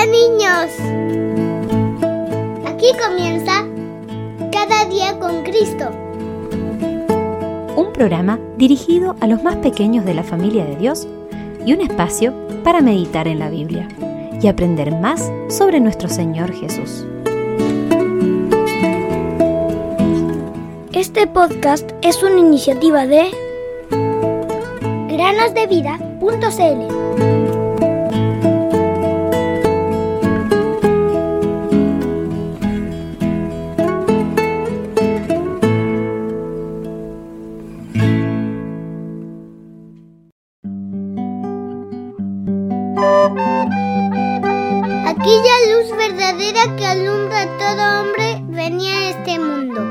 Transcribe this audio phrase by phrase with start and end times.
[0.00, 0.70] Hola niños.
[2.66, 3.66] Aquí comienza
[4.50, 5.90] Cada día con Cristo.
[7.76, 11.06] Un programa dirigido a los más pequeños de la familia de Dios
[11.66, 12.32] y un espacio
[12.64, 13.88] para meditar en la Biblia
[14.40, 17.04] y aprender más sobre nuestro Señor Jesús.
[20.94, 23.30] Este podcast es una iniciativa de
[25.10, 26.99] granosdevida.cl.
[45.20, 49.82] Aquella luz verdadera que alumbra a todo hombre venía a este mundo.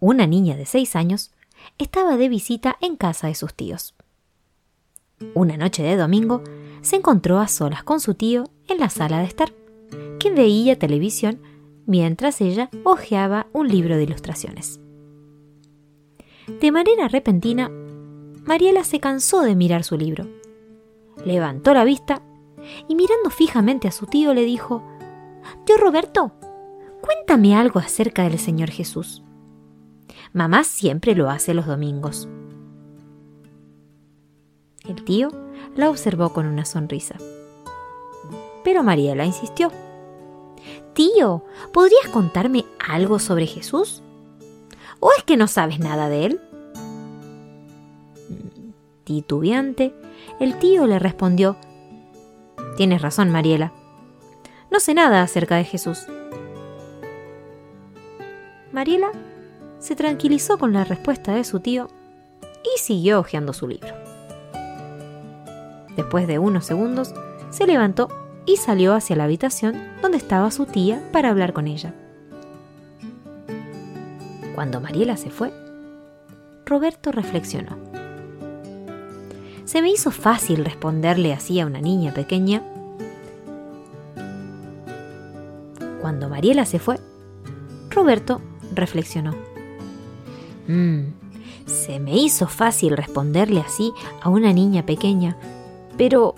[0.00, 1.32] una niña de seis años,
[1.78, 3.94] estaba de visita en casa de sus tíos.
[5.34, 6.42] Una noche de domingo
[6.80, 9.52] se encontró a solas con su tío en la sala de estar,
[10.18, 11.40] quien veía televisión
[11.86, 14.80] mientras ella hojeaba un libro de ilustraciones.
[16.48, 17.70] De manera repentina,
[18.44, 20.26] Mariela se cansó de mirar su libro.
[21.24, 22.22] Levantó la vista
[22.88, 24.82] y mirando fijamente a su tío le dijo,
[25.64, 26.32] Tío Roberto,
[27.02, 29.22] cuéntame algo acerca del Señor Jesús.
[30.32, 32.28] Mamá siempre lo hace los domingos.
[34.88, 35.30] El tío
[35.76, 37.16] la observó con una sonrisa.
[38.64, 39.70] Pero Mariela insistió.
[40.94, 41.44] Tío,
[41.74, 44.02] ¿podrías contarme algo sobre Jesús?
[45.00, 46.40] ¿O es que no sabes nada de él?
[49.04, 49.94] Titubeante,
[50.40, 51.56] el tío le respondió,
[52.76, 53.72] Tienes razón, Mariela.
[54.70, 56.06] No sé nada acerca de Jesús.
[58.72, 59.10] Mariela
[59.78, 61.88] se tranquilizó con la respuesta de su tío
[62.62, 63.94] y siguió hojeando su libro.
[65.96, 67.14] Después de unos segundos,
[67.50, 68.08] se levantó
[68.46, 71.94] y salió hacia la habitación donde estaba su tía para hablar con ella.
[74.58, 75.52] Cuando Mariela se fue,
[76.66, 77.78] Roberto reflexionó.
[79.64, 82.64] Se me hizo fácil responderle así a una niña pequeña.
[86.00, 86.98] Cuando Mariela se fue,
[87.88, 88.40] Roberto
[88.74, 89.30] reflexionó.
[90.66, 91.12] Mm,
[91.66, 95.36] se me hizo fácil responderle así a una niña pequeña,
[95.96, 96.34] pero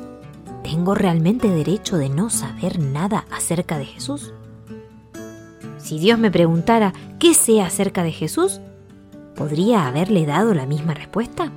[0.63, 4.35] ¿tengo realmente derecho de no saber nada acerca de Jesús?
[5.91, 8.61] Si Dios me preguntara qué sé acerca de Jesús,
[9.35, 11.51] ¿podría haberle dado la misma respuesta?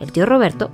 [0.00, 0.68] El tío Roberto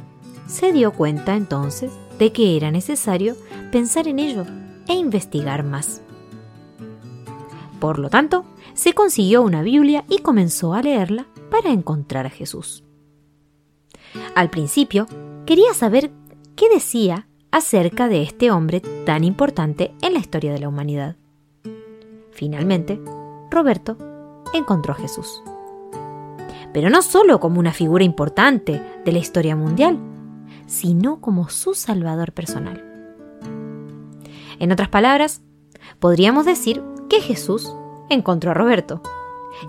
[0.46, 3.36] se dio cuenta entonces de que era necesario
[3.72, 4.46] pensar en ello
[4.88, 6.00] e investigar más.
[7.78, 12.84] Por lo tanto, se consiguió una Biblia y comenzó a leerla para encontrar a Jesús.
[14.34, 15.08] Al principio,
[15.44, 16.10] quería saber
[16.56, 21.16] qué decía acerca de este hombre tan importante en la historia de la humanidad.
[22.36, 23.00] Finalmente,
[23.50, 23.96] Roberto
[24.52, 25.42] encontró a Jesús.
[26.74, 29.98] Pero no solo como una figura importante de la historia mundial,
[30.66, 32.84] sino como su salvador personal.
[34.58, 35.40] En otras palabras,
[35.98, 37.74] podríamos decir que Jesús
[38.10, 39.00] encontró a Roberto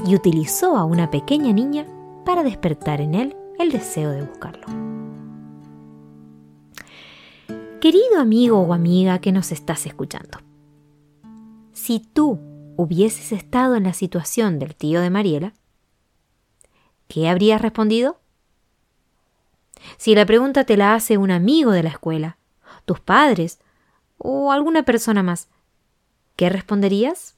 [0.06, 1.88] y utilizó a una pequeña niña
[2.25, 4.67] para despertar en él el deseo de buscarlo.
[7.79, 10.39] Querido amigo o amiga que nos estás escuchando,
[11.72, 15.53] si tú hubieses estado en la situación del tío de Mariela,
[17.07, 18.19] ¿qué habrías respondido?
[19.97, 22.38] Si la pregunta te la hace un amigo de la escuela,
[22.85, 23.59] tus padres
[24.18, 25.50] o alguna persona más,
[26.35, 27.35] ¿qué responderías?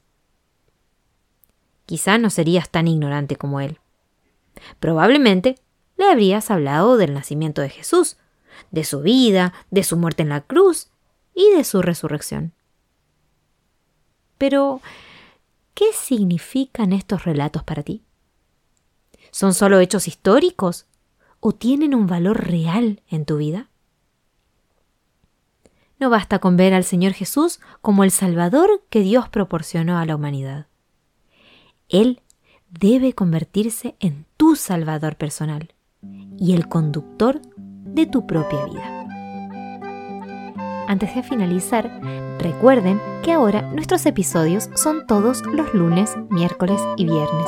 [1.86, 3.80] Quizá no serías tan ignorante como él.
[4.78, 5.56] Probablemente
[5.96, 8.16] le habrías hablado del nacimiento de Jesús,
[8.70, 10.90] de su vida, de su muerte en la cruz
[11.34, 12.52] y de su resurrección.
[14.38, 14.80] Pero,
[15.80, 18.04] ¿Qué significan estos relatos para ti?
[19.30, 20.84] ¿Son solo hechos históricos
[21.40, 23.70] o tienen un valor real en tu vida?
[25.98, 30.16] No basta con ver al Señor Jesús como el Salvador que Dios proporcionó a la
[30.16, 30.66] humanidad.
[31.88, 32.20] Él
[32.68, 35.72] debe convertirse en tu salvador personal
[36.38, 38.99] y el conductor de tu propia vida.
[40.90, 41.88] Antes de finalizar,
[42.40, 47.46] recuerden que ahora nuestros episodios son todos los lunes, miércoles y viernes.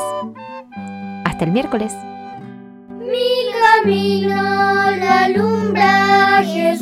[1.24, 1.92] Hasta el miércoles.
[3.00, 3.50] Mi
[3.82, 5.26] camino la
[6.44, 6.81] Jesús.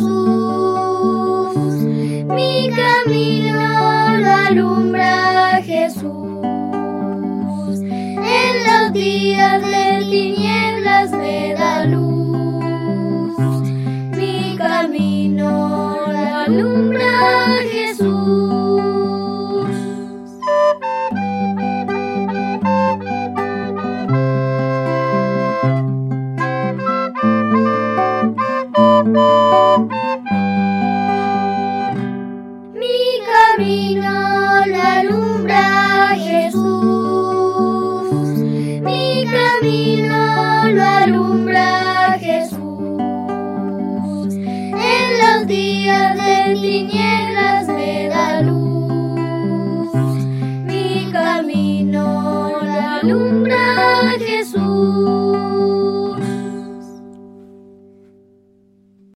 [45.90, 47.29] Días de tinieblas